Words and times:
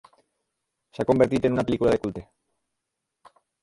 S'ha 0.95 1.05
convertit 1.11 1.47
en 1.51 1.59
una 1.59 1.69
pel·lícula 1.69 1.95
de 1.97 2.03
culte. 2.09 2.29